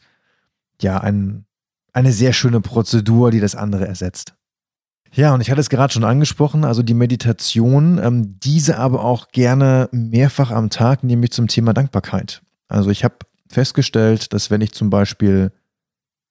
ja, 0.81 0.99
ein, 0.99 1.45
eine 1.93 2.13
sehr 2.13 2.33
schöne 2.33 2.61
Prozedur, 2.61 3.31
die 3.31 3.41
das 3.41 3.55
andere 3.55 3.87
ersetzt. 3.87 4.35
Ja, 5.15 5.35
und 5.35 5.43
ich 5.43 5.51
hatte 5.51 5.61
es 5.61 5.69
gerade 5.69 5.93
schon 5.93 6.05
angesprochen, 6.05 6.65
also 6.65 6.83
die 6.83 6.95
Meditation, 6.95 8.01
ähm, 8.03 8.41
diese 8.41 8.79
aber 8.79 9.05
auch 9.05 9.29
gerne 9.29 9.89
mehrfach 9.93 10.51
am 10.51 10.71
Tag, 10.71 11.05
nämlich 11.05 11.33
zum 11.33 11.49
Thema 11.49 11.75
Dankbarkeit. 11.75 12.43
Also 12.69 12.91
ich 12.91 13.05
habe 13.05 13.17
festgestellt, 13.49 14.33
dass 14.33 14.51
wenn 14.51 14.63
ich 14.63 14.73
zum 14.73 14.89
Beispiel 14.89 15.53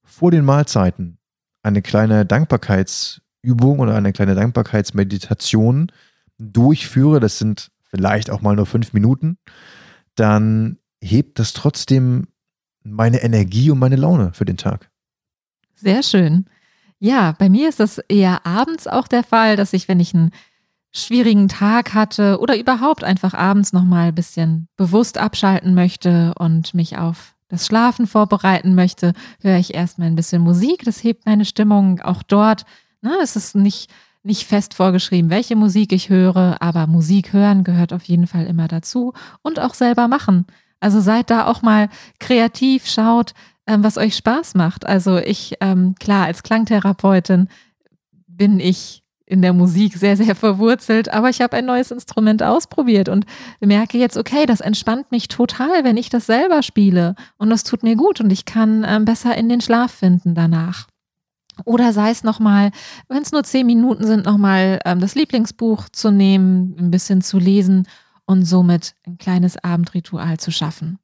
vor 0.04 0.32
den 0.32 0.44
Mahlzeiten 0.44 1.20
eine 1.62 1.84
kleine 1.84 2.26
Dankbarkeitsübung 2.26 3.80
oder 3.80 3.96
eine 3.96 4.14
kleine 4.14 4.34
Dankbarkeitsmeditation 4.34 5.92
durchführe, 6.40 7.20
das 7.20 7.38
sind 7.38 7.72
vielleicht 7.84 8.32
auch 8.32 8.42
mal 8.42 8.56
nur 8.56 8.66
fünf 8.66 8.94
Minuten, 8.94 9.38
dann 10.16 10.80
hebt 11.04 11.38
das 11.38 11.54
trotzdem 11.54 12.28
meine 12.84 13.22
Energie 13.22 13.70
und 13.70 13.78
meine 13.78 13.96
Laune 13.96 14.34
für 14.34 14.46
den 14.46 14.58
Tag. 14.58 14.90
Sehr 15.76 16.02
schön. 16.02 16.46
Ja, 17.04 17.34
bei 17.36 17.50
mir 17.50 17.68
ist 17.68 17.80
das 17.80 17.98
eher 17.98 18.46
abends 18.46 18.86
auch 18.86 19.08
der 19.08 19.24
Fall, 19.24 19.56
dass 19.56 19.74
ich, 19.74 19.88
wenn 19.88 20.00
ich 20.00 20.14
einen 20.14 20.30
schwierigen 20.94 21.48
Tag 21.48 21.96
hatte 21.96 22.40
oder 22.40 22.56
überhaupt 22.56 23.04
einfach 23.04 23.34
abends 23.34 23.74
nochmal 23.74 24.10
ein 24.10 24.16
bisschen 24.16 24.68
bewusst 24.78 25.18
abschalten 25.18 25.74
möchte 25.74 26.36
und 26.38 26.76
mich 26.76 27.00
auf 27.00 27.34
das 27.48 27.66
Schlafen 27.66 28.06
vorbereiten 28.06 28.76
möchte, 28.76 29.14
höre 29.42 29.58
ich 29.58 29.74
erstmal 29.74 30.10
ein 30.10 30.16
bisschen 30.16 30.44
Musik. 30.44 30.84
Das 30.86 31.04
hebt 31.04 31.26
meine 31.26 31.46
Stimmung 31.46 32.02
auch 32.02 32.22
dort. 32.22 32.66
Ne, 33.02 33.18
es 33.24 33.36
ist 33.36 33.56
nicht, 33.56 33.90
nicht 34.22 34.46
fest 34.46 34.76
vorgeschrieben, 34.76 35.32
welche 35.32 35.56
Musik 35.56 35.94
ich 35.94 36.10
höre, 36.10 36.58
aber 36.62 36.86
Musik 36.86 37.34
hören 37.34 37.64
gehört 37.64 37.94
auf 37.94 38.04
jeden 38.04 38.28
Fall 38.28 38.46
immer 38.46 38.68
dazu 38.68 39.14
und 39.42 39.60
auch 39.60 39.74
selber 39.74 40.08
machen. 40.08 40.46
Also 40.80 41.00
seid 41.00 41.32
da 41.32 41.48
auch 41.48 41.64
mal 41.64 41.90
kreativ, 42.20 42.86
schaut, 42.86 43.34
was 43.68 43.98
euch 43.98 44.16
Spaß 44.16 44.56
macht. 44.56 44.86
Also 44.86 45.18
ich, 45.18 45.56
ähm, 45.62 45.96
klar, 46.00 46.26
als 46.26 46.44
Klangtherapeutin 46.44 47.48
bin 48.28 48.60
ich 48.60 49.04
in 49.26 49.42
der 49.42 49.54
Musik 49.54 49.96
sehr, 49.96 50.18
sehr 50.18 50.36
verwurzelt, 50.36 51.08
aber 51.14 51.30
ich 51.30 51.42
habe 51.42 51.56
ein 51.56 51.66
neues 51.66 51.92
Instrument 51.92 52.44
ausprobiert 52.44 53.08
und 53.08 53.26
merke 53.62 53.98
jetzt, 53.98 54.18
okay, 54.18 54.46
das 54.46 54.60
entspannt 54.60 55.10
mich 55.12 55.30
total, 55.30 55.86
wenn 55.86 55.96
ich 55.96 56.10
das 56.10 56.26
selber 56.26 56.64
spiele 56.64 57.16
und 57.38 57.50
das 57.50 57.64
tut 57.64 57.82
mir 57.82 57.96
gut 57.96 58.20
und 58.20 58.30
ich 58.30 58.44
kann 58.44 58.86
ähm, 58.86 59.06
besser 59.06 59.38
in 59.38 59.48
den 59.48 59.62
Schlaf 59.62 59.92
finden 59.92 60.36
danach. 60.36 60.88
Oder 61.64 61.94
sei 61.94 62.10
es 62.10 62.24
nochmal, 62.24 62.72
wenn 63.08 63.22
es 63.22 63.32
nur 63.32 63.44
zehn 63.44 63.66
Minuten 63.66 64.06
sind, 64.06 64.26
nochmal 64.26 64.80
ähm, 64.84 65.00
das 65.00 65.16
Lieblingsbuch 65.16 65.88
zu 65.90 66.12
nehmen, 66.12 66.76
ein 66.78 66.92
bisschen 66.92 67.22
zu 67.22 67.40
lesen 67.40 67.88
und 68.26 68.44
somit 68.44 68.96
ein 69.06 69.18
kleines 69.18 69.64
Abendritual 69.64 70.40
zu 70.40 70.52
schaffen. 70.52 71.00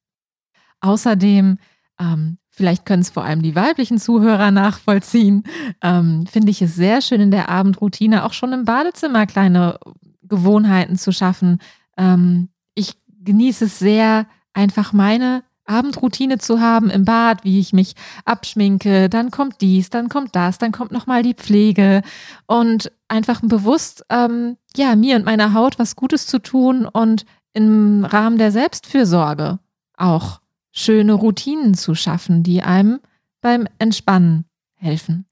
Außerdem 0.82 1.60
ähm, 2.00 2.38
vielleicht 2.58 2.86
können 2.86 3.04
es 3.04 3.12
vor 3.12 3.24
allem 3.24 3.44
die 3.44 3.56
weiblichen 3.56 4.00
Zuhörer 4.00 4.50
nachvollziehen, 4.50 5.44
ähm, 5.84 6.26
finde 6.26 6.50
ich 6.50 6.62
es 6.62 6.76
sehr 6.76 7.02
schön 7.02 7.22
in 7.22 7.32
der 7.32 7.50
Abendroutine 7.50 8.26
auch 8.26 8.34
schon 8.34 8.52
im 8.52 8.66
Badezimmer 8.66 9.28
kleine 9.28 9.80
Gewohnheiten 10.24 10.98
zu 10.98 11.12
schaffen. 11.12 11.60
Ähm, 11.98 12.50
ich 12.74 12.96
genieße 13.24 13.66
es 13.66 13.78
sehr, 13.78 14.26
einfach 14.54 14.92
meine 14.92 15.44
Abendroutine 15.66 16.40
zu 16.40 16.60
haben 16.60 16.90
im 16.90 17.06
Bad, 17.06 17.44
wie 17.44 17.60
ich 17.60 17.74
mich 17.74 17.94
abschminke, 18.26 19.10
dann 19.10 19.30
kommt 19.30 19.62
dies, 19.62 19.90
dann 19.90 20.10
kommt 20.10 20.36
das, 20.36 20.58
dann 20.58 20.72
kommt 20.72 20.92
nochmal 20.92 21.22
die 21.22 21.36
Pflege. 21.36 22.02
Und 22.48 22.92
einfach 23.08 23.42
bewusst, 23.44 24.04
ähm, 24.10 24.58
ja, 24.76 24.96
mir 24.96 25.16
und 25.16 25.26
meiner 25.26 25.54
Haut 25.54 25.78
was 25.78 25.96
Gutes 25.96 26.26
zu 26.26 26.40
tun 26.40 26.86
und 26.86 27.26
im 27.54 28.04
Rahmen 28.06 28.38
der 28.38 28.52
Selbstfürsorge 28.52 29.60
auch 29.96 30.40
schöne 30.72 31.14
Routinen 31.14 31.74
zu 31.74 31.96
schaffen, 31.96 32.44
die 32.44 32.62
einem 32.62 33.00
beim 33.42 33.68
Entspannen 33.80 34.46
helfen. 34.76 35.26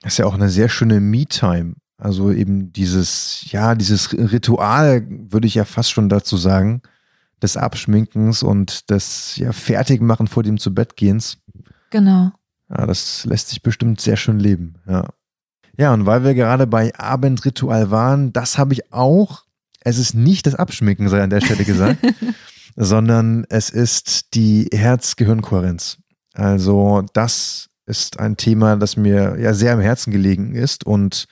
Das 0.00 0.14
ist 0.14 0.18
ja 0.18 0.26
auch 0.26 0.34
eine 0.34 0.48
sehr 0.48 0.68
schöne 0.68 1.00
Me-Time. 1.00 1.74
Also 1.96 2.32
eben 2.32 2.72
dieses, 2.72 3.46
ja, 3.52 3.76
dieses 3.76 4.12
Ritual, 4.12 5.06
würde 5.08 5.46
ich 5.46 5.54
ja 5.54 5.64
fast 5.64 5.92
schon 5.92 6.08
dazu 6.08 6.36
sagen, 6.36 6.82
des 7.40 7.56
Abschminkens 7.56 8.42
und 8.42 8.90
des 8.90 9.36
ja, 9.36 9.52
Fertigmachen 9.52 10.26
vor 10.26 10.42
dem 10.42 10.58
Zubettgehens. 10.58 11.38
Genau. 11.90 12.32
Ja, 12.68 12.86
das 12.86 13.24
lässt 13.24 13.50
sich 13.50 13.62
bestimmt 13.62 14.00
sehr 14.00 14.16
schön 14.16 14.40
leben, 14.40 14.74
ja. 14.88 15.08
Ja, 15.76 15.94
und 15.94 16.04
weil 16.04 16.22
wir 16.22 16.34
gerade 16.34 16.66
bei 16.66 16.94
Abendritual 16.98 17.90
waren, 17.90 18.32
das 18.32 18.58
habe 18.58 18.74
ich 18.74 18.92
auch. 18.92 19.44
Es 19.80 19.98
ist 19.98 20.14
nicht 20.14 20.46
das 20.46 20.54
Abschminken, 20.54 21.08
sei 21.08 21.22
an 21.22 21.30
der 21.30 21.40
Stelle 21.40 21.64
gesagt, 21.64 21.98
sondern 22.76 23.44
es 23.48 23.70
ist 23.70 24.34
die 24.34 24.68
Herz-Gehirn-Kohärenz. 24.72 25.98
Also 26.34 27.04
das 27.12 27.68
ist 27.86 28.18
ein 28.18 28.36
Thema, 28.36 28.76
das 28.76 28.96
mir 28.96 29.38
ja 29.38 29.54
sehr 29.54 29.74
am 29.74 29.80
Herzen 29.80 30.12
gelegen 30.12 30.54
ist 30.54 30.84
und 30.84 31.26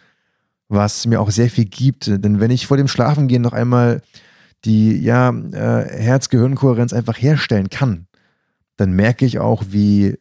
was 0.69 1.07
mir 1.07 1.21
auch 1.21 1.31
sehr 1.31 1.51
viel 1.51 1.65
gibt. 1.65 2.07
Denn 2.07 2.41
wenn 2.41 2.51
ich 2.51 2.67
vor 2.67 2.77
dem 2.77 2.89
Schlafengehen 2.89 3.43
noch 3.43 3.53
einmal 3.53 4.03
die 4.65 4.99
ja, 4.99 5.31
äh, 5.31 6.03
Herz-Gehirn-Kohärenz 6.03 6.93
einfach 6.93 7.17
herstellen 7.17 7.71
kann, 7.71 8.07
dann 8.77 8.93
merke 8.93 9.25
ich 9.25 9.39
auch, 9.39 9.65
wie 9.69 10.19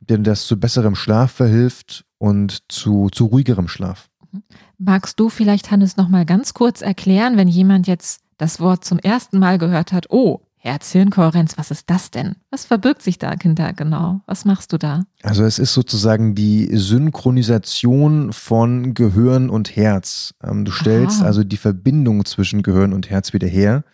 denn 0.00 0.24
das 0.24 0.46
zu 0.46 0.58
besserem 0.58 0.96
Schlaf 0.96 1.30
verhilft 1.32 2.04
und 2.18 2.70
zu, 2.70 3.08
zu 3.10 3.26
ruhigerem 3.26 3.68
Schlaf. 3.68 4.08
Mhm. 4.32 4.42
Magst 4.78 5.20
du 5.20 5.28
vielleicht, 5.28 5.70
Hannes, 5.70 5.96
noch 5.96 6.08
mal 6.08 6.24
ganz 6.24 6.54
kurz 6.54 6.82
erklären, 6.82 7.36
wenn 7.36 7.48
jemand 7.48 7.86
jetzt 7.86 8.20
das 8.40 8.58
Wort 8.58 8.84
zum 8.84 8.98
ersten 8.98 9.38
Mal 9.38 9.58
gehört 9.58 9.92
hat, 9.92 10.06
oh, 10.08 10.40
Herz-Hirn-Kohärenz, 10.56 11.56
was 11.56 11.70
ist 11.70 11.88
das 11.88 12.10
denn? 12.10 12.36
Was 12.50 12.66
verbirgt 12.66 13.02
sich 13.02 13.18
da 13.18 13.34
dahinter 13.34 13.72
genau? 13.72 14.20
Was 14.26 14.44
machst 14.44 14.72
du 14.72 14.78
da? 14.78 15.04
Also 15.22 15.44
es 15.44 15.58
ist 15.58 15.72
sozusagen 15.72 16.34
die 16.34 16.68
Synchronisation 16.76 18.32
von 18.32 18.92
Gehirn 18.92 19.48
und 19.48 19.74
Herz. 19.74 20.34
Ähm, 20.42 20.66
du 20.66 20.70
stellst 20.70 21.20
Aha. 21.20 21.26
also 21.26 21.44
die 21.44 21.56
Verbindung 21.56 22.24
zwischen 22.26 22.62
Gehirn 22.62 22.92
und 22.92 23.08
Herz 23.08 23.32
wieder 23.32 23.48
her. 23.48 23.84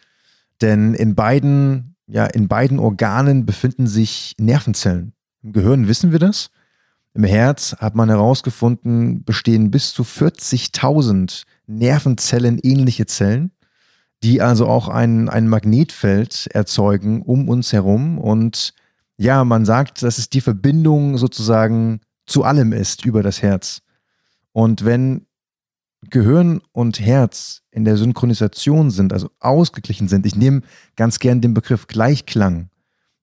Denn 0.61 0.95
in 0.95 1.15
beiden, 1.15 1.97
ja, 2.07 2.27
in 2.27 2.49
beiden 2.49 2.81
Organen 2.81 3.47
befinden 3.47 3.87
sich 3.87 4.35
Nervenzellen. 4.39 5.13
Im 5.43 5.53
Gehirn 5.53 5.87
wissen 5.87 6.11
wir 6.11 6.19
das. 6.19 6.51
Im 7.15 7.25
Herz 7.25 7.77
hat 7.79 7.95
man 7.95 8.09
herausgefunden, 8.09 9.25
bestehen 9.25 9.71
bis 9.71 9.93
zu 9.93 10.03
40.000 10.03 11.45
Nervenzellen 11.67 12.59
ähnliche 12.59 13.07
Zellen 13.07 13.53
die 14.23 14.41
also 14.41 14.67
auch 14.67 14.89
ein, 14.89 15.29
ein 15.29 15.49
Magnetfeld 15.49 16.49
erzeugen 16.53 17.23
um 17.23 17.49
uns 17.49 17.73
herum. 17.73 18.19
Und 18.19 18.75
ja, 19.17 19.45
man 19.45 19.65
sagt, 19.65 20.03
dass 20.03 20.19
es 20.19 20.31
die 20.31 20.41
Verbindung 20.41 21.19
sozusagen 21.19 22.01
zu 22.27 22.45
allem 22.45 22.73
ist 22.73 23.05
über 23.05 23.23
das 23.23 23.43
Herz. 23.43 23.83
Und 24.53 24.85
wenn 24.85 25.27
Gehirn 26.11 26.61
und 26.73 27.01
Herz 27.01 27.63
in 27.71 27.85
der 27.85 27.97
Synchronisation 27.97 28.91
sind, 28.91 29.13
also 29.13 29.31
ausgeglichen 29.41 30.09
sind, 30.09 30.27
ich 30.27 30.37
nehme 30.37 30.63
ganz 30.97 31.19
gern 31.19 31.41
den 31.41 31.55
Begriff 31.55 31.87
Gleichklang, 31.87 32.71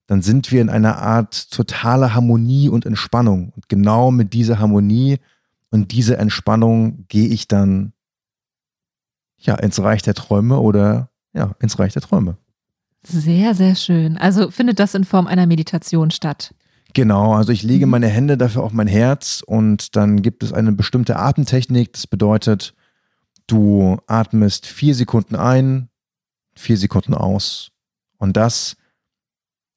dann 0.08 0.22
sind 0.22 0.52
wir 0.52 0.62
in 0.62 0.70
einer 0.70 0.98
Art 0.98 1.52
totaler 1.52 2.14
Harmonie 2.14 2.70
und 2.70 2.86
Entspannung. 2.86 3.54
Und 3.56 3.70
genau 3.70 4.12
mit 4.12 4.34
dieser 4.34 4.60
Harmonie 4.60 5.20
und 5.70 5.92
dieser 5.92 6.20
Entspannung 6.20 7.06
gehe 7.08 7.28
ich 7.28 7.48
dann 7.48 7.94
ja, 9.44 9.56
ins 9.56 9.82
Reich 9.82 10.02
der 10.02 10.14
Träume 10.14 10.60
oder 10.60 11.10
ja, 11.34 11.56
ins 11.60 11.78
Reich 11.80 11.94
der 11.94 12.02
Träume. 12.02 12.38
Sehr, 13.06 13.54
sehr 13.54 13.76
schön. 13.76 14.18
Also 14.18 14.50
findet 14.50 14.80
das 14.80 14.96
in 14.96 15.04
Form 15.04 15.28
einer 15.28 15.46
Meditation 15.46 16.12
statt? 16.12 16.54
Genau, 16.94 17.34
also 17.34 17.52
ich 17.52 17.64
lege 17.64 17.86
mhm. 17.86 17.92
meine 17.92 18.08
Hände 18.08 18.38
dafür 18.38 18.64
auf 18.64 18.72
mein 18.72 18.88
Herz 18.88 19.44
und 19.46 19.96
dann 19.96 20.22
gibt 20.22 20.44
es 20.44 20.54
eine 20.54 20.72
bestimmte 20.72 21.18
Atemtechnik. 21.18 21.94
Das 21.94 22.08
bedeutet, 22.08 22.74
du 23.48 23.98
atmest 24.08 24.66
vier 24.68 24.96
Sekunden 24.96 25.36
ein, 25.36 25.90
vier 26.56 26.78
Sekunden 26.78 27.14
aus. 27.14 27.72
Und 28.18 28.38
das 28.38 28.78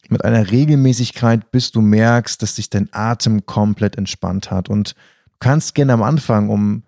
mit 0.08 0.24
einer 0.24 0.52
Regelmäßigkeit, 0.52 1.50
bis 1.50 1.72
du 1.72 1.80
merkst, 1.80 2.40
dass 2.40 2.54
sich 2.54 2.70
dein 2.70 2.88
Atem 2.92 3.44
komplett 3.44 3.96
entspannt 3.96 4.52
hat. 4.52 4.68
Und 4.68 4.94
du 5.30 5.36
kannst 5.40 5.74
gerne 5.74 5.94
am 5.94 6.02
Anfang, 6.02 6.48
um 6.48 6.84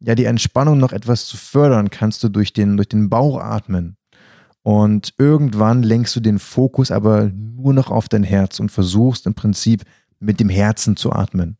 ja, 0.00 0.14
die 0.14 0.24
Entspannung 0.24 0.78
noch 0.78 0.92
etwas 0.92 1.26
zu 1.26 1.36
fördern, 1.36 1.90
kannst 1.90 2.22
du 2.22 2.28
durch 2.28 2.52
den, 2.52 2.76
durch 2.76 2.88
den 2.88 3.08
Bauch 3.08 3.40
atmen. 3.40 3.96
Und 4.62 5.14
irgendwann 5.18 5.82
lenkst 5.82 6.14
du 6.14 6.20
den 6.20 6.38
Fokus 6.38 6.90
aber 6.90 7.30
nur 7.32 7.72
noch 7.72 7.90
auf 7.90 8.08
dein 8.08 8.22
Herz 8.22 8.60
und 8.60 8.70
versuchst 8.70 9.26
im 9.26 9.34
Prinzip 9.34 9.84
mit 10.20 10.40
dem 10.40 10.48
Herzen 10.48 10.96
zu 10.96 11.12
atmen. 11.12 11.56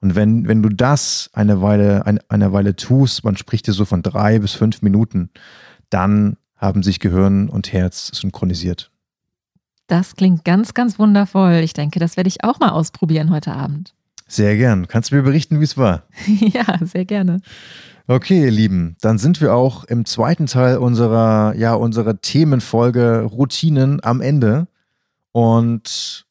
Und 0.00 0.14
wenn, 0.14 0.46
wenn 0.46 0.62
du 0.62 0.68
das 0.68 1.30
eine 1.32 1.62
Weile, 1.62 2.06
eine, 2.06 2.20
eine 2.28 2.52
Weile 2.52 2.76
tust, 2.76 3.24
man 3.24 3.36
spricht 3.36 3.66
dir 3.66 3.72
so 3.72 3.84
von 3.84 4.02
drei 4.02 4.38
bis 4.38 4.52
fünf 4.52 4.82
Minuten, 4.82 5.30
dann 5.90 6.36
haben 6.56 6.82
sich 6.82 7.00
Gehirn 7.00 7.48
und 7.48 7.72
Herz 7.72 8.10
synchronisiert. 8.14 8.90
Das 9.86 10.16
klingt 10.16 10.44
ganz, 10.44 10.74
ganz 10.74 10.98
wundervoll. 10.98 11.60
Ich 11.62 11.72
denke, 11.72 12.00
das 12.00 12.16
werde 12.16 12.28
ich 12.28 12.42
auch 12.42 12.58
mal 12.58 12.70
ausprobieren 12.70 13.30
heute 13.30 13.52
Abend. 13.52 13.95
Sehr 14.28 14.56
gern. 14.56 14.88
Kannst 14.88 15.10
du 15.10 15.16
mir 15.16 15.22
berichten, 15.22 15.60
wie 15.60 15.64
es 15.64 15.76
war? 15.76 16.02
ja, 16.26 16.64
sehr 16.84 17.04
gerne. 17.04 17.40
Okay, 18.08 18.44
ihr 18.44 18.50
Lieben, 18.52 18.96
dann 19.00 19.18
sind 19.18 19.40
wir 19.40 19.52
auch 19.54 19.84
im 19.84 20.04
zweiten 20.04 20.46
Teil 20.46 20.78
unserer, 20.78 21.54
ja, 21.56 21.74
unserer 21.74 22.20
Themenfolge 22.20 23.22
Routinen 23.22 24.02
am 24.04 24.20
Ende. 24.20 24.68
Und 25.32 26.24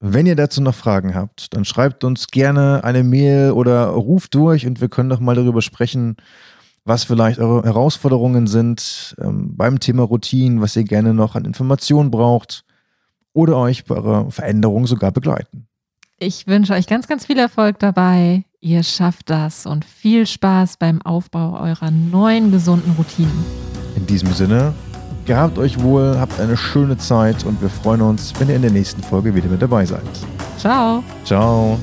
wenn 0.00 0.26
ihr 0.26 0.34
dazu 0.34 0.60
noch 0.60 0.74
Fragen 0.74 1.14
habt, 1.14 1.54
dann 1.54 1.64
schreibt 1.64 2.02
uns 2.02 2.26
gerne 2.26 2.82
eine 2.82 3.04
Mail 3.04 3.52
oder 3.52 3.86
ruft 3.86 4.34
durch 4.34 4.66
und 4.66 4.80
wir 4.80 4.88
können 4.88 5.10
doch 5.10 5.20
mal 5.20 5.36
darüber 5.36 5.62
sprechen, 5.62 6.16
was 6.84 7.04
vielleicht 7.04 7.38
eure 7.38 7.62
Herausforderungen 7.62 8.48
sind 8.48 9.14
ähm, 9.20 9.56
beim 9.56 9.78
Thema 9.78 10.02
Routinen, 10.02 10.60
was 10.60 10.74
ihr 10.74 10.82
gerne 10.82 11.14
noch 11.14 11.36
an 11.36 11.44
Informationen 11.44 12.10
braucht 12.10 12.64
oder 13.32 13.56
euch 13.58 13.84
bei 13.84 13.94
eurer 13.94 14.30
Veränderung 14.32 14.88
sogar 14.88 15.12
begleiten. 15.12 15.68
Ich 16.24 16.46
wünsche 16.46 16.74
euch 16.74 16.86
ganz, 16.86 17.08
ganz 17.08 17.26
viel 17.26 17.36
Erfolg 17.36 17.80
dabei. 17.80 18.44
Ihr 18.60 18.84
schafft 18.84 19.28
das 19.28 19.66
und 19.66 19.84
viel 19.84 20.24
Spaß 20.24 20.76
beim 20.76 21.02
Aufbau 21.02 21.58
eurer 21.60 21.90
neuen 21.90 22.52
gesunden 22.52 22.92
Routinen. 22.92 23.44
In 23.96 24.06
diesem 24.06 24.32
Sinne, 24.32 24.72
gehabt 25.24 25.58
euch 25.58 25.82
wohl, 25.82 26.16
habt 26.20 26.38
eine 26.38 26.56
schöne 26.56 26.96
Zeit 26.96 27.44
und 27.44 27.60
wir 27.60 27.68
freuen 27.68 28.02
uns, 28.02 28.32
wenn 28.38 28.48
ihr 28.48 28.54
in 28.54 28.62
der 28.62 28.70
nächsten 28.70 29.02
Folge 29.02 29.34
wieder 29.34 29.48
mit 29.48 29.60
dabei 29.60 29.84
seid. 29.84 30.04
Ciao. 30.58 31.02
Ciao. 31.24 31.76